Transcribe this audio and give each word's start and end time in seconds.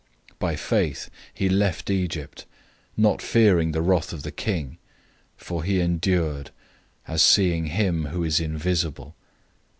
011:027 0.31 0.39
By 0.39 0.55
faith, 0.55 1.09
he 1.31 1.47
left 1.47 1.89
Egypt, 1.91 2.45
not 2.97 3.21
fearing 3.21 3.71
the 3.71 3.83
wrath 3.83 4.11
of 4.11 4.23
the 4.23 4.31
king; 4.31 4.79
for 5.37 5.63
he 5.63 5.79
endured, 5.79 6.49
as 7.07 7.21
seeing 7.21 7.67
him 7.67 8.05
who 8.05 8.23
is 8.23 8.39
invisible. 8.39 9.15